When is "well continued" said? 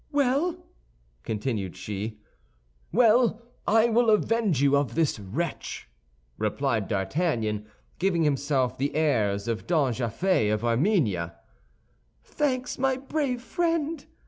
0.11-1.75